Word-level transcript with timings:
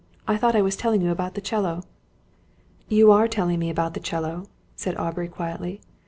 I 0.27 0.35
thought 0.35 0.55
I 0.55 0.63
was 0.63 0.75
telling 0.75 1.03
you 1.03 1.11
about 1.11 1.35
the 1.35 1.41
'cello." 1.41 1.83
"You 2.89 3.11
are 3.11 3.27
telling 3.27 3.59
me 3.59 3.69
about 3.69 3.93
the 3.93 3.99
'cello," 3.99 4.47
said 4.75 4.97
Aubrey, 4.97 5.27
quietly. 5.27 5.79